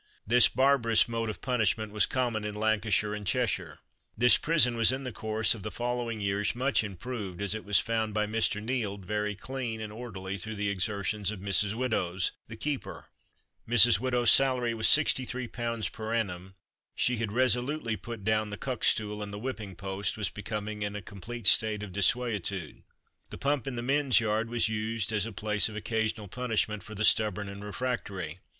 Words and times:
This 0.25 0.47
barbarous 0.49 1.07
mode 1.07 1.29
of 1.29 1.41
punishment 1.41 1.91
was 1.91 2.07
common 2.07 2.43
in 2.43 2.55
Lancashire, 2.55 3.13
and 3.13 3.23
Cheshire. 3.23 3.77
This 4.17 4.35
prison 4.35 4.75
was 4.75 4.91
in 4.91 5.03
the 5.03 5.11
course 5.11 5.53
of 5.53 5.61
the 5.61 5.69
following 5.69 6.19
years 6.19 6.55
much 6.55 6.83
improved, 6.83 7.39
as 7.39 7.53
it 7.53 7.63
was 7.63 7.77
found 7.77 8.11
by 8.11 8.25
Mr. 8.25 8.59
Neild 8.59 9.05
very 9.05 9.35
clean 9.35 9.79
and 9.79 9.93
orderly 9.93 10.39
through 10.39 10.55
the 10.55 10.69
exertions 10.69 11.29
of 11.29 11.39
Mrs. 11.39 11.75
Widdows, 11.75 12.31
the 12.47 12.55
keeper. 12.55 13.09
Mrs. 13.69 13.99
Widdow's 13.99 14.31
salary 14.31 14.73
was 14.73 14.87
63 14.87 15.47
pounds 15.49 15.87
per 15.87 16.15
annum. 16.15 16.55
She 16.95 17.17
had 17.17 17.31
resolutely 17.31 17.95
put 17.95 18.23
down 18.23 18.49
the 18.49 18.57
cuckstool, 18.57 19.21
and 19.21 19.31
the 19.31 19.37
whipping 19.37 19.75
post 19.75 20.17
was 20.17 20.31
becoming 20.31 20.81
in 20.81 20.95
a 20.95 21.01
complete 21.03 21.45
state 21.45 21.83
of 21.83 21.91
desuetude. 21.93 22.81
A 23.31 23.37
pump 23.37 23.67
in 23.67 23.75
the 23.75 23.83
men's 23.83 24.19
yard 24.19 24.49
was 24.49 24.67
used 24.67 25.11
as 25.11 25.27
a 25.27 25.31
place 25.31 25.69
of 25.69 25.75
occasional 25.75 26.27
punishment 26.27 26.81
for 26.81 26.95
the 26.95 27.05
stubborn 27.05 27.47
and 27.47 27.63
refractory. 27.63 28.39